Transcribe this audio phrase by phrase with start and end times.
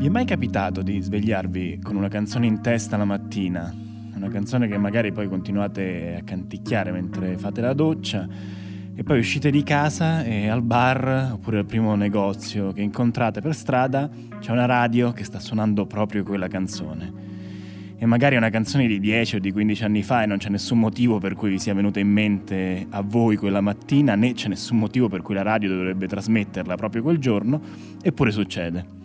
[0.00, 3.70] Vi è mai capitato di svegliarvi con una canzone in testa la mattina?
[4.14, 8.26] Una canzone che magari poi continuate a canticchiare mentre fate la doccia
[8.94, 13.54] e poi uscite di casa e al bar oppure al primo negozio che incontrate per
[13.54, 14.08] strada
[14.38, 17.12] c'è una radio che sta suonando proprio quella canzone.
[17.98, 20.48] E magari è una canzone di 10 o di 15 anni fa e non c'è
[20.48, 24.48] nessun motivo per cui vi sia venuta in mente a voi quella mattina, né c'è
[24.48, 27.60] nessun motivo per cui la radio dovrebbe trasmetterla proprio quel giorno,
[28.00, 28.99] eppure succede.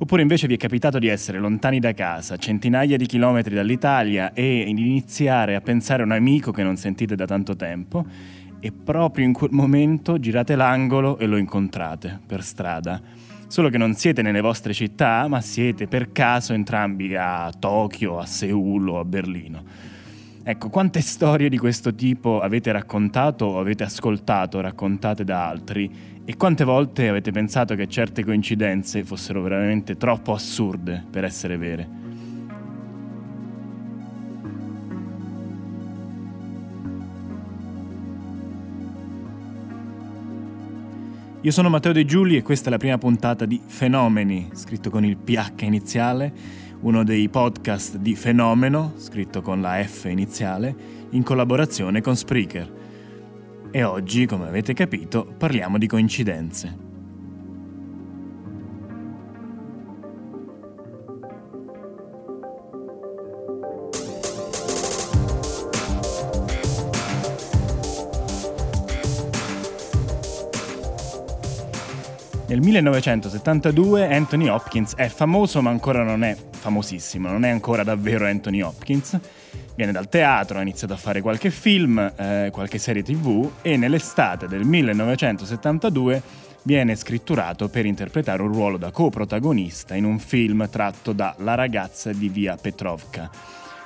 [0.00, 4.60] Oppure invece vi è capitato di essere lontani da casa, centinaia di chilometri dall'Italia e
[4.60, 8.06] iniziare a pensare a un amico che non sentite da tanto tempo
[8.60, 13.00] e proprio in quel momento girate l'angolo e lo incontrate per strada.
[13.48, 18.24] Solo che non siete nelle vostre città, ma siete per caso entrambi a Tokyo, a
[18.24, 19.64] Seul o a Berlino.
[20.44, 26.36] Ecco, quante storie di questo tipo avete raccontato o avete ascoltato raccontate da altri e
[26.36, 31.88] quante volte avete pensato che certe coincidenze fossero veramente troppo assurde per essere vere?
[41.40, 45.06] Io sono Matteo De Giuli e questa è la prima puntata di Fenomeni, scritto con
[45.06, 46.32] il PH iniziale
[46.80, 50.76] uno dei podcast di Fenomeno, scritto con la F iniziale,
[51.12, 52.77] in collaborazione con Spreaker.
[53.70, 56.86] E oggi, come avete capito, parliamo di coincidenze.
[72.48, 78.26] Nel 1972 Anthony Hopkins è famoso ma ancora non è famosissimo, non è ancora davvero
[78.26, 79.18] Anthony Hopkins.
[79.78, 84.48] Viene dal teatro, ha iniziato a fare qualche film, eh, qualche serie tv e nell'estate
[84.48, 86.20] del 1972
[86.64, 92.10] viene scritturato per interpretare un ruolo da coprotagonista in un film tratto da La ragazza
[92.12, 93.30] di via Petrovka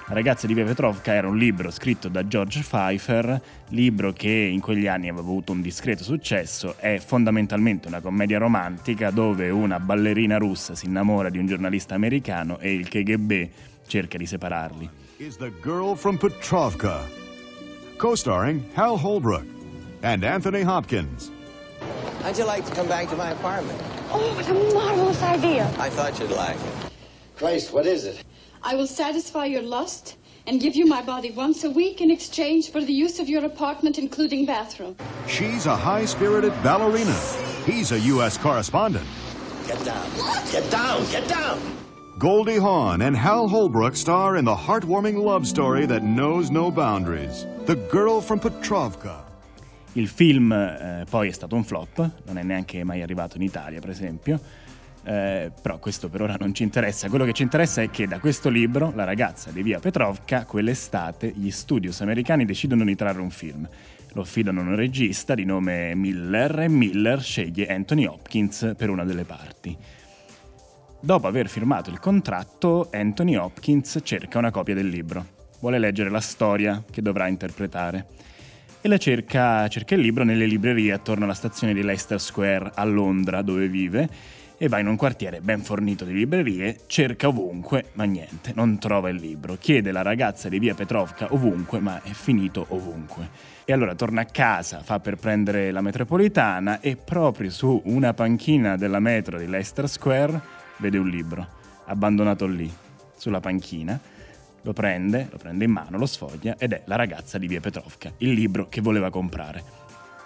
[0.09, 4.61] la ragazza di Via Petrovka era un libro scritto da George Pfeiffer, libro che in
[4.61, 10.39] quegli anni aveva avuto un discreto successo, è fondamentalmente una commedia romantica dove una ballerina
[10.39, 13.49] russa si innamora di un giornalista americano e il KGB
[13.87, 15.02] cerca di separarli.
[15.23, 17.07] Is the girl from Petrovka,
[17.97, 19.47] co-starring Hal Holbrook
[20.03, 21.31] and Anthony Hopkins.
[22.23, 23.81] How'd you like to come back to my apartment?
[24.11, 25.73] Oh, what a marvelous idea.
[25.79, 26.93] I thought you'd like it.
[27.37, 28.25] Christ, what is it?
[28.65, 30.17] I will satisfy your lust
[30.49, 33.45] and give you my body once a week in exchange for the use of your
[33.45, 34.97] apartment, including bathroom.
[35.29, 37.15] She's a high spirited ballerina.
[37.65, 38.37] He's a U.S.
[38.37, 39.07] correspondent.
[39.69, 40.11] Get down.
[40.51, 41.11] Get down.
[41.13, 41.61] Get down.
[42.19, 47.47] Goldie Hawn and Hal Holbrook star in the heartwarming love story that knows no boundaries
[47.65, 49.25] The Girl from Petrovka.
[49.95, 53.81] Il film eh, poi è stato un flop, non è neanche mai arrivato in Italia,
[53.81, 54.39] per esempio.
[55.05, 57.09] Eh, però questo per ora non ci interessa.
[57.09, 61.33] Quello che ci interessa è che da questo libro, La ragazza di via Petrovka, quell'estate
[61.35, 63.67] gli studios americani decidono di trarre un film.
[64.13, 69.05] Lo affidano a un regista di nome Miller e Miller sceglie Anthony Hopkins per una
[69.05, 69.77] delle parti.
[71.05, 75.27] Dopo aver firmato il contratto, Anthony Hopkins cerca una copia del libro.
[75.59, 78.07] Vuole leggere la storia che dovrà interpretare.
[78.81, 82.85] E la cerca, cerca il libro nelle librerie attorno alla stazione di Leicester Square a
[82.85, 84.09] Londra, dove vive,
[84.57, 89.09] e va in un quartiere ben fornito di librerie, cerca ovunque, ma niente, non trova
[89.09, 89.57] il libro.
[89.57, 93.29] Chiede la ragazza di via Petrovka ovunque, ma è finito ovunque.
[93.65, 98.77] E allora torna a casa, fa per prendere la metropolitana e proprio su una panchina
[98.77, 101.47] della metro di Leicester Square vede un libro,
[101.87, 102.71] abbandonato lì,
[103.17, 103.99] sulla panchina.
[104.65, 108.13] Lo prende, lo prende in mano, lo sfoglia ed è La ragazza di via Petrovka,
[108.19, 109.63] il libro che voleva comprare.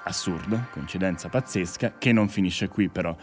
[0.05, 3.17] Assurdo, coincidenza pazzesca, che non finisce qui però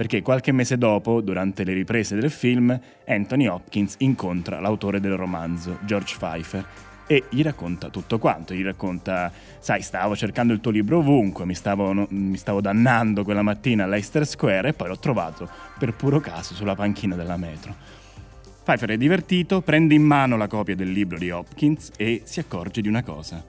[0.00, 5.78] perché qualche mese dopo, durante le riprese del film, Anthony Hopkins incontra l'autore del romanzo,
[5.84, 6.64] George Pfeiffer,
[7.10, 11.56] e gli racconta tutto quanto, gli racconta, sai, stavo cercando il tuo libro ovunque, mi
[11.56, 15.94] stavo, no, mi stavo dannando quella mattina a Leicester Square e poi l'ho trovato per
[15.94, 17.74] puro caso sulla panchina della metro.
[18.62, 22.80] Pfeiffer è divertito, prende in mano la copia del libro di Hopkins e si accorge
[22.80, 23.44] di una cosa.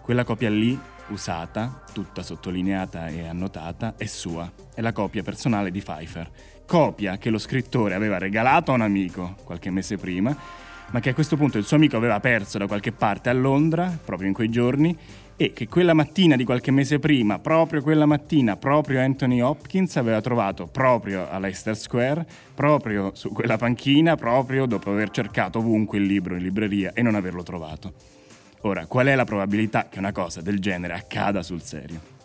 [0.00, 0.78] Quella copia lì
[1.08, 6.30] usata, tutta sottolineata e annotata, è sua, è la copia personale di Pfeiffer.
[6.64, 11.14] Copia che lo scrittore aveva regalato a un amico qualche mese prima, ma che a
[11.14, 14.50] questo punto il suo amico aveva perso da qualche parte a Londra, proprio in quei
[14.50, 14.96] giorni,
[15.36, 20.20] e che quella mattina di qualche mese prima, proprio quella mattina, proprio Anthony Hopkins aveva
[20.20, 26.04] trovato proprio a Leicester Square, proprio su quella panchina, proprio dopo aver cercato ovunque il
[26.04, 27.94] libro in libreria e non averlo trovato.
[28.60, 32.21] Ora, qual è la probabilità che una cosa del genere accada sul serio?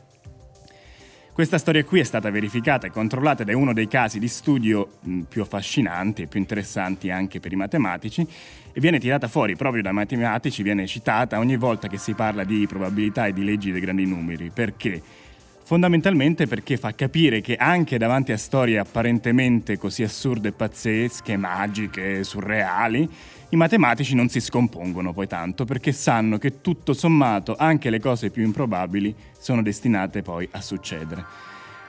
[1.38, 4.94] Questa storia qui è stata verificata e controllata ed è uno dei casi di studio
[5.30, 8.28] più affascinanti e più interessanti anche per i matematici
[8.74, 12.66] e viene tirata fuori proprio dai matematici, viene citata ogni volta che si parla di
[12.66, 14.50] probabilità e di leggi dei grandi numeri.
[14.50, 15.00] Perché?
[15.68, 22.24] Fondamentalmente perché fa capire che anche davanti a storie apparentemente così assurde e pazzesche, magiche,
[22.24, 23.06] surreali,
[23.50, 28.30] i matematici non si scompongono poi tanto perché sanno che tutto sommato anche le cose
[28.30, 31.25] più improbabili sono destinate poi a succedere.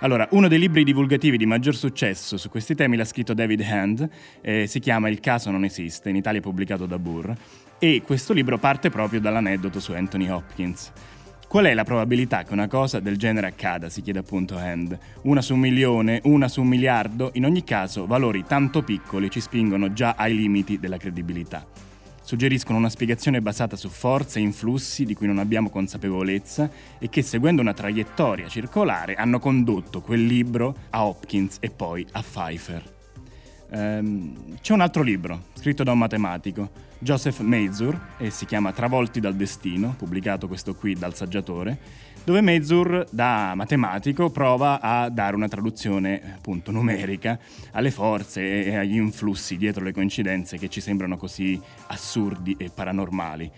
[0.00, 4.08] Allora, uno dei libri divulgativi di maggior successo su questi temi l'ha scritto David Hand,
[4.40, 7.30] eh, si chiama Il caso non esiste, in Italia pubblicato da Burr,
[7.78, 10.90] e questo libro parte proprio dall'aneddoto su Anthony Hopkins.
[11.48, 13.88] Qual è la probabilità che una cosa del genere accada?
[13.88, 14.98] Si chiede appunto Hand.
[15.22, 19.40] Una su un milione, una su un miliardo, in ogni caso valori tanto piccoli ci
[19.40, 21.66] spingono già ai limiti della credibilità.
[22.20, 27.22] Suggeriscono una spiegazione basata su forze e influssi di cui non abbiamo consapevolezza e che
[27.22, 32.82] seguendo una traiettoria circolare hanno condotto quel libro a Hopkins e poi a Pfeiffer.
[33.70, 39.20] Ehm, c'è un altro libro scritto da un matematico, Joseph Mazur, e si chiama Travolti
[39.20, 41.78] dal destino, pubblicato questo qui dal saggiatore,
[42.24, 47.38] dove Mazur, da matematico, prova a dare una traduzione appunto numerica
[47.72, 53.50] alle forze e agli influssi dietro le coincidenze che ci sembrano così assurdi e paranormali.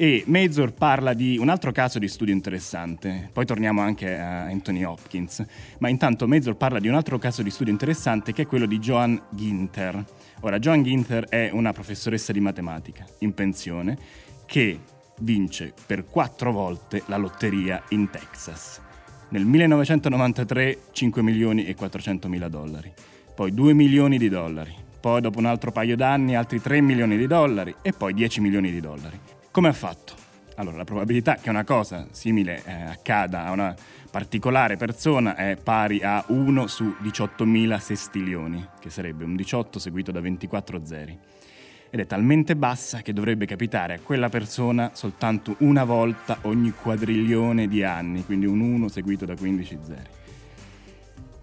[0.00, 4.84] E Mazur parla di un altro caso di studio interessante, poi torniamo anche a Anthony
[4.84, 5.44] Hopkins,
[5.80, 8.78] ma intanto Mazur parla di un altro caso di studio interessante che è quello di
[8.78, 10.04] Joan Ginter.
[10.42, 13.98] Ora, Joan Ginter è una professoressa di matematica in pensione
[14.46, 14.78] che
[15.22, 18.80] vince per quattro volte la lotteria in Texas.
[19.30, 22.92] Nel 1993 5 milioni e 400 mila dollari,
[23.34, 27.26] poi 2 milioni di dollari, poi dopo un altro paio d'anni altri 3 milioni di
[27.26, 29.18] dollari e poi 10 milioni di dollari.
[29.58, 30.14] Come ha fatto?
[30.54, 33.74] Allora, la probabilità che una cosa simile eh, accada a una
[34.08, 40.20] particolare persona è pari a 1 su 18.000 sestilioni, che sarebbe un 18 seguito da
[40.20, 41.18] 24 zeri.
[41.90, 47.66] Ed è talmente bassa che dovrebbe capitare a quella persona soltanto una volta ogni quadriglione
[47.66, 50.08] di anni, quindi un 1 seguito da 15 zeri.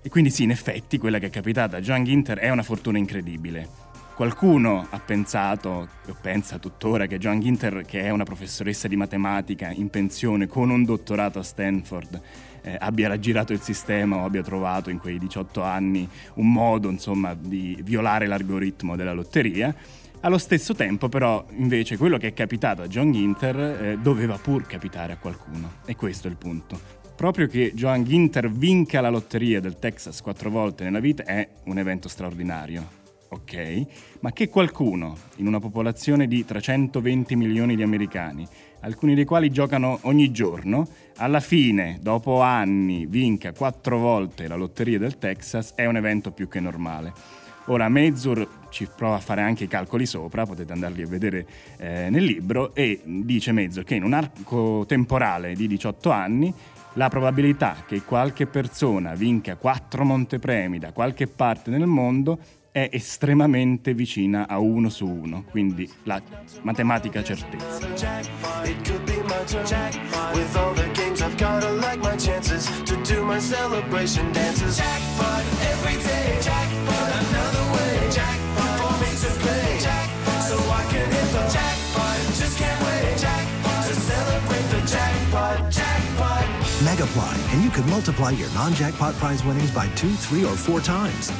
[0.03, 2.97] E quindi sì, in effetti quella che è capitata a John Ginter è una fortuna
[2.97, 3.84] incredibile
[4.15, 9.71] Qualcuno ha pensato, o pensa tuttora, che Joan Ginter, che è una professoressa di matematica
[9.71, 12.21] in pensione con un dottorato a Stanford,
[12.61, 17.35] eh, abbia raggirato il sistema o abbia trovato in quei 18 anni un modo, insomma,
[17.37, 19.75] di violare l'algoritmo della lotteria.
[20.21, 24.65] Allo stesso tempo, però, invece, quello che è capitato a John Ginter eh, doveva pur
[24.65, 25.79] capitare a qualcuno.
[25.85, 26.79] E questo è il punto.
[27.17, 31.77] Proprio che Joan Ginter vinca la lotteria del Texas quattro volte nella vita è un
[31.77, 33.03] evento straordinario
[33.35, 33.85] ok,
[34.21, 38.47] ma che qualcuno in una popolazione di 320 milioni di americani,
[38.81, 40.87] alcuni dei quali giocano ogni giorno,
[41.17, 46.47] alla fine, dopo anni, vinca quattro volte la lotteria del Texas è un evento più
[46.47, 47.13] che normale.
[47.65, 51.45] Ora, Mezur ci prova a fare anche i calcoli sopra, potete andarli a vedere
[51.77, 56.53] eh, nel libro, e dice Mezur che in un arco temporale di 18 anni
[56.93, 62.37] la probabilità che qualche persona vinca quattro montepremi da qualche parte nel mondo
[62.75, 66.21] è estremamente vicina a uno su uno, quindi la
[66.63, 67.79] matematica certezza.
[86.83, 91.31] Megaply, and you could multiply your non-jackpot prize winnings by two, three, or four times.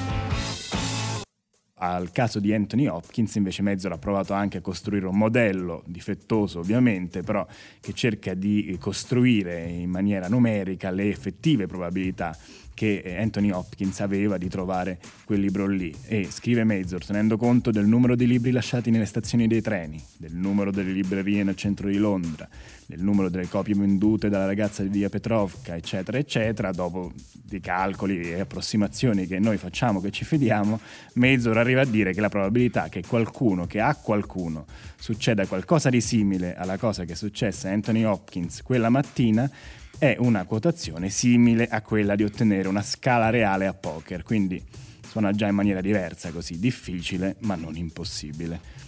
[1.88, 6.60] Al caso di Anthony Hopkins invece Mezzor ha provato anche a costruire un modello difettoso
[6.60, 7.46] ovviamente, però
[7.80, 12.36] che cerca di costruire in maniera numerica le effettive probabilità
[12.75, 15.91] che Anthony Hopkins aveva di trovare quel libro lì.
[16.05, 20.36] E scrive Mazur tenendo conto del numero di libri lasciati nelle stazioni dei treni, del
[20.36, 22.48] numero delle librerie nel centro di Londra,
[22.86, 28.20] del numero delle copie vendute dalla ragazza di via Petrovka, eccetera, eccetera, dopo dei calcoli
[28.22, 30.79] e approssimazioni che noi facciamo, che ci fidiamo,
[31.13, 34.65] Mazur arriva a dire che la probabilità che qualcuno, che a qualcuno
[34.98, 39.50] succeda qualcosa di simile alla cosa che è successa a Anthony Hopkins quella mattina
[39.97, 44.63] è una quotazione simile a quella di ottenere una scala reale a poker, quindi
[45.07, 48.83] suona già in maniera diversa così, difficile ma non impossibile.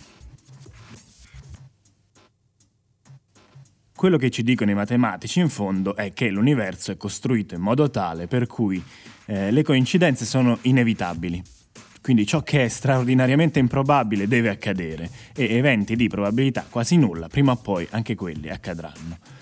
[3.95, 7.89] Quello che ci dicono i matematici in fondo è che l'universo è costruito in modo
[7.89, 8.83] tale per cui
[9.25, 11.41] eh, le coincidenze sono inevitabili.
[11.99, 17.53] Quindi ciò che è straordinariamente improbabile deve accadere e eventi di probabilità quasi nulla, prima
[17.53, 19.37] o poi anche quelli accadranno.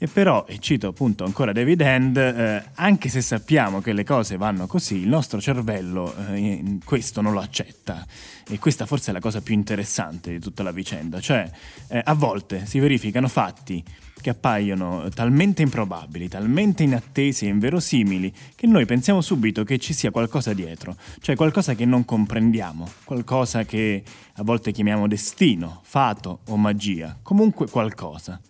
[0.00, 4.36] E però, e cito appunto ancora David Hand, eh, anche se sappiamo che le cose
[4.36, 8.06] vanno così, il nostro cervello eh, questo non lo accetta.
[8.48, 11.20] E questa forse è la cosa più interessante di tutta la vicenda.
[11.20, 11.50] Cioè,
[11.88, 13.82] eh, a volte si verificano fatti
[14.20, 20.12] che appaiono talmente improbabili, talmente inattesi e inverosimili, che noi pensiamo subito che ci sia
[20.12, 26.56] qualcosa dietro, cioè qualcosa che non comprendiamo, qualcosa che a volte chiamiamo destino, fato o
[26.56, 28.40] magia, comunque qualcosa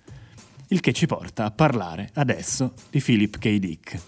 [0.69, 3.57] il che ci porta a parlare adesso di Philip K.
[3.57, 4.01] Dick.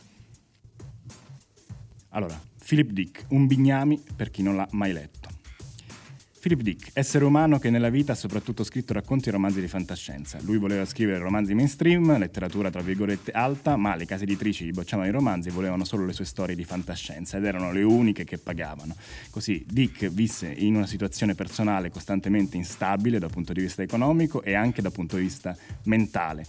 [2.11, 5.40] Allora, Philip Dick, un bignami per chi non l'ha mai letto.
[6.41, 10.39] Philip Dick, essere umano che nella vita ha soprattutto scritto racconti e romanzi di fantascienza.
[10.41, 15.07] Lui voleva scrivere romanzi mainstream, letteratura tra virgolette alta, ma le case editrici gli bocciavano
[15.07, 18.39] i romanzi e volevano solo le sue storie di fantascienza ed erano le uniche che
[18.39, 18.97] pagavano.
[19.29, 24.55] Così Dick visse in una situazione personale costantemente instabile dal punto di vista economico e
[24.55, 26.47] anche dal punto di vista mentale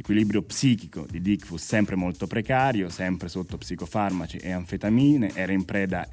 [0.00, 5.66] L'equilibrio psichico di Dick fu sempre molto precario, sempre sotto psicofarmaci e anfetamine, era in
[5.66, 6.08] preda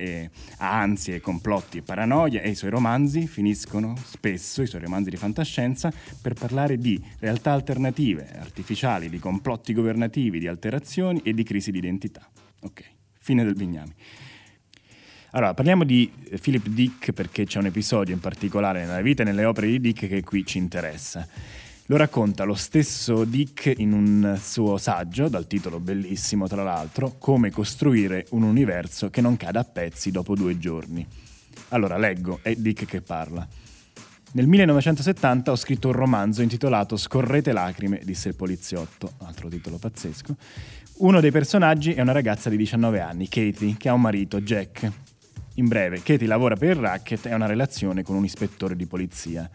[0.58, 5.18] a ansie, complotti e paranoia e i suoi romanzi finiscono spesso, i suoi romanzi di
[5.18, 11.72] fantascienza, per parlare di realtà alternative, artificiali, di complotti governativi, di alterazioni e di crisi
[11.72, 12.30] di identità.
[12.62, 12.84] Ok,
[13.18, 13.94] fine del Bignami.
[15.32, 19.46] Allora, parliamo di Philip Dick perché c'è un episodio in particolare nella vita e nelle
[19.46, 21.28] opere di Dick che qui ci interessa.
[21.90, 27.50] Lo racconta lo stesso Dick in un suo saggio, dal titolo bellissimo tra l'altro, Come
[27.50, 31.08] costruire un universo che non cada a pezzi dopo due giorni.
[31.70, 33.48] Allora, leggo, è Dick che parla.
[34.34, 40.36] Nel 1970 ho scritto un romanzo intitolato Scorrete lacrime, disse il poliziotto, altro titolo pazzesco.
[40.98, 44.92] Uno dei personaggi è una ragazza di 19 anni, Katie, che ha un marito, Jack.
[45.56, 48.86] In breve, Katie lavora per il racket e ha una relazione con un ispettore di
[48.86, 49.50] polizia.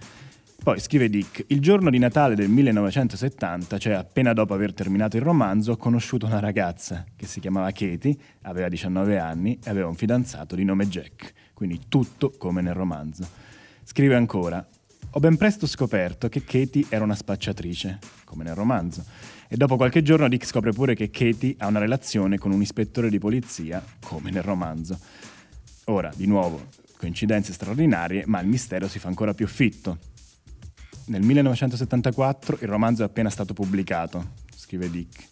[0.62, 5.22] Poi scrive Dick, il giorno di Natale del 1970, cioè appena dopo aver terminato il
[5.24, 9.96] romanzo, ho conosciuto una ragazza che si chiamava Katie, aveva 19 anni e aveva un
[9.96, 13.26] fidanzato di nome Jack, quindi tutto come nel romanzo.
[13.82, 14.64] Scrive ancora,
[15.10, 19.04] ho ben presto scoperto che Katie era una spacciatrice, come nel romanzo,
[19.48, 23.10] e dopo qualche giorno Dick scopre pure che Katie ha una relazione con un ispettore
[23.10, 24.96] di polizia, come nel romanzo.
[25.86, 26.66] Ora, di nuovo,
[26.96, 29.98] coincidenze straordinarie, ma il mistero si fa ancora più fitto.
[31.04, 35.30] Nel 1974 il romanzo è appena stato pubblicato, scrive Dick.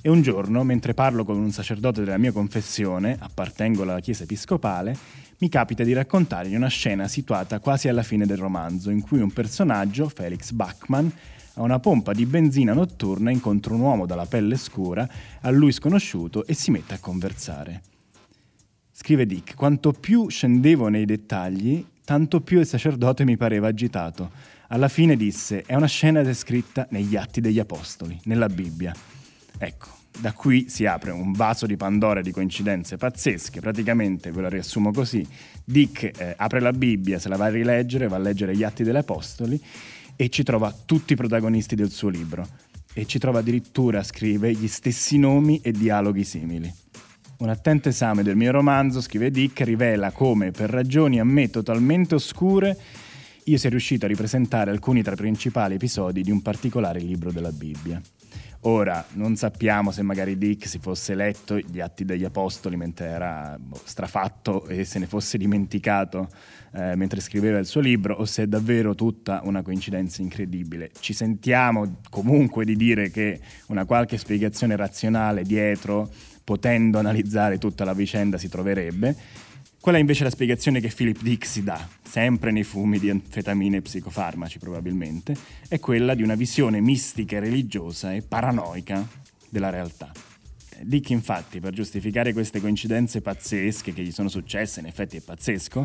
[0.00, 4.96] E un giorno, mentre parlo con un sacerdote della mia confessione, appartengo alla chiesa episcopale,
[5.38, 9.32] mi capita di raccontargli una scena situata quasi alla fine del romanzo, in cui un
[9.32, 11.06] personaggio, Felix Bachmann,
[11.54, 15.08] a una pompa di benzina notturna incontra un uomo dalla pelle scura,
[15.42, 17.82] a lui sconosciuto, e si mette a conversare.
[18.90, 24.88] Scrive Dick, quanto più scendevo nei dettagli, tanto più il sacerdote mi pareva agitato alla
[24.88, 28.94] fine disse, è una scena descritta negli Atti degli Apostoli, nella Bibbia.
[29.58, 34.48] Ecco, da qui si apre un vaso di Pandora di coincidenze pazzesche, praticamente ve la
[34.48, 35.26] riassumo così,
[35.64, 38.84] Dick eh, apre la Bibbia, se la va a rileggere, va a leggere gli Atti
[38.84, 39.60] degli Apostoli
[40.16, 42.46] e ci trova tutti i protagonisti del suo libro
[42.94, 46.72] e ci trova addirittura, scrive, gli stessi nomi e dialoghi simili.
[47.36, 52.14] Un attento esame del mio romanzo, scrive Dick, rivela come, per ragioni a me totalmente
[52.14, 52.78] oscure,
[53.44, 57.52] io sia riuscito a ripresentare alcuni tra i principali episodi di un particolare libro della
[57.52, 58.00] Bibbia.
[58.66, 63.58] Ora, non sappiamo se magari Dick si fosse letto gli Atti degli Apostoli mentre era
[63.60, 66.28] boh, strafatto e se ne fosse dimenticato
[66.72, 70.90] eh, mentre scriveva il suo libro o se è davvero tutta una coincidenza incredibile.
[70.98, 76.10] Ci sentiamo comunque di dire che una qualche spiegazione razionale dietro,
[76.42, 79.14] potendo analizzare tutta la vicenda, si troverebbe
[79.84, 83.76] qual è invece la spiegazione che Philip Dick si dà, sempre nei fumi di anfetamine
[83.76, 85.36] e psicofarmaci probabilmente,
[85.68, 89.06] è quella di una visione mistica religiosa e paranoica
[89.50, 90.10] della realtà.
[90.80, 95.84] Dick infatti, per giustificare queste coincidenze pazzesche che gli sono successe, in effetti è pazzesco,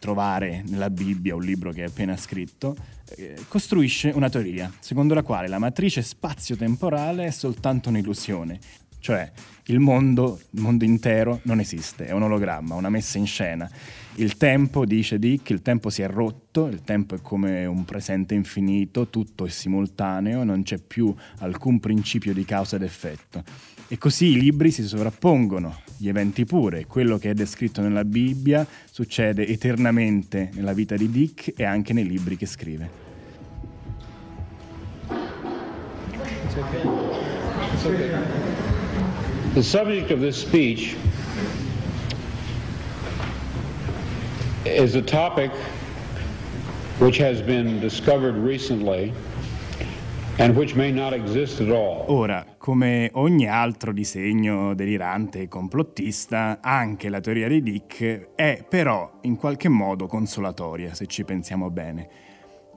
[0.00, 2.76] trovare nella Bibbia un libro che è appena scritto,
[3.14, 8.58] eh, costruisce una teoria, secondo la quale la matrice spazio-temporale è soltanto un'illusione,
[9.06, 9.30] cioè
[9.66, 13.70] il mondo, il mondo intero non esiste, è un ologramma, una messa in scena.
[14.16, 18.34] Il tempo, dice Dick, il tempo si è rotto, il tempo è come un presente
[18.34, 23.44] infinito, tutto è simultaneo, non c'è più alcun principio di causa ed effetto.
[23.86, 28.66] E così i libri si sovrappongono, gli eventi pure, quello che è descritto nella Bibbia
[28.90, 32.90] succede eternamente nella vita di Dick e anche nei libri che scrive.
[36.18, 36.82] It's okay.
[37.72, 38.35] It's okay.
[39.56, 40.94] The subject of this speech
[44.66, 45.50] is a topic
[46.98, 49.14] which has been discovered recently
[52.08, 59.10] Ora, come ogni altro disegno delirante e complottista, anche la teoria di Dick è però
[59.22, 62.25] in qualche modo consolatoria, se ci pensiamo bene.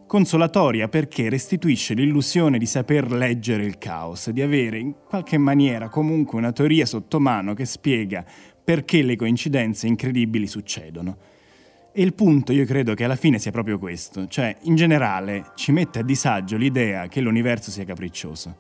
[0.10, 6.40] Consolatoria perché restituisce l'illusione di saper leggere il caos, di avere in qualche maniera comunque
[6.40, 8.26] una teoria sotto mano che spiega
[8.64, 11.16] perché le coincidenze incredibili succedono.
[11.94, 15.72] E il punto io credo che alla fine sia proprio questo, cioè in generale ci
[15.72, 18.58] mette a disagio l'idea che l'universo sia capriccioso,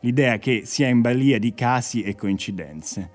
[0.00, 3.10] l'idea che sia in balia di casi e coincidenze.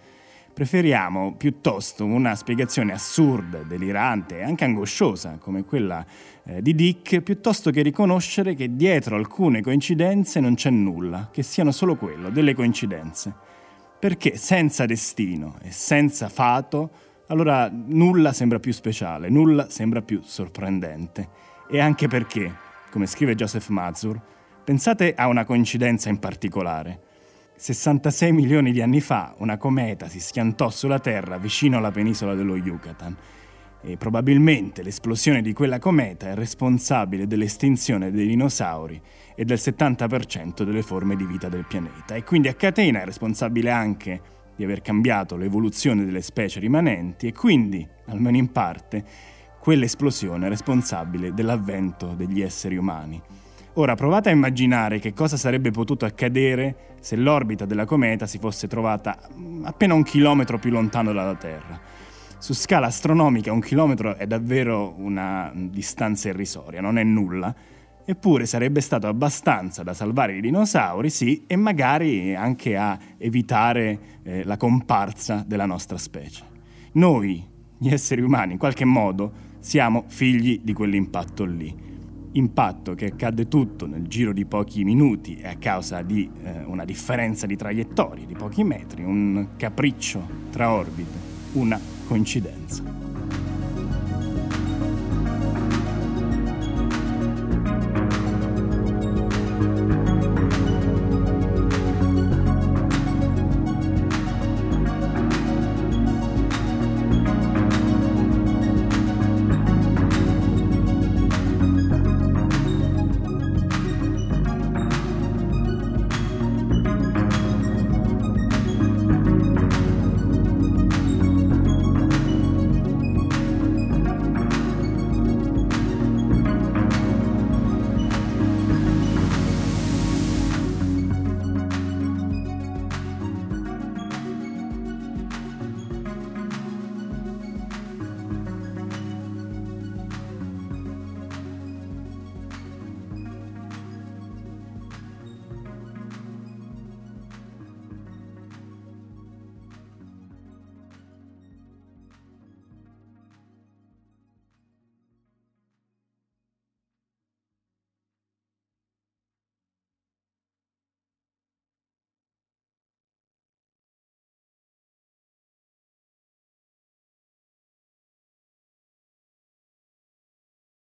[0.54, 6.06] Preferiamo piuttosto una spiegazione assurda, delirante e anche angosciosa come quella
[6.44, 11.72] eh, di Dick, piuttosto che riconoscere che dietro alcune coincidenze non c'è nulla, che siano
[11.72, 13.34] solo quello, delle coincidenze.
[13.98, 16.92] Perché senza destino e senza fato
[17.28, 21.30] allora nulla sembra più speciale, nulla sembra più sorprendente.
[21.68, 22.54] E anche perché,
[22.92, 24.22] come scrive Joseph Mazur,
[24.64, 27.12] pensate a una coincidenza in particolare.
[27.64, 32.58] 66 milioni di anni fa una cometa si schiantò sulla Terra vicino alla penisola dello
[32.58, 33.16] Yucatan
[33.82, 39.02] e probabilmente l'esplosione di quella cometa è responsabile dell'estinzione dei dinosauri
[39.34, 43.72] e del 70% delle forme di vita del pianeta e quindi a catena è responsabile
[43.72, 44.22] anche
[44.58, 49.06] di aver cambiato l'evoluzione delle specie rimanenti e quindi, almeno in parte,
[49.62, 53.22] quell'esplosione responsabile dell'avvento degli esseri umani.
[53.76, 58.68] Ora provate a immaginare che cosa sarebbe potuto accadere se l'orbita della cometa si fosse
[58.68, 59.18] trovata
[59.64, 61.80] appena un chilometro più lontano dalla Terra.
[62.38, 67.56] Su scala astronomica un chilometro è davvero una distanza irrisoria, non è nulla,
[68.06, 74.44] Eppure sarebbe stato abbastanza da salvare i dinosauri, sì, e magari anche a evitare eh,
[74.44, 76.44] la comparsa della nostra specie.
[76.94, 77.42] Noi,
[77.78, 81.93] gli esseri umani, in qualche modo, siamo figli di quell'impatto lì.
[82.36, 87.46] Impatto che accadde tutto nel giro di pochi minuti a causa di eh, una differenza
[87.46, 91.18] di traiettorie di pochi metri, un capriccio tra orbite,
[91.54, 93.03] una coincidenza.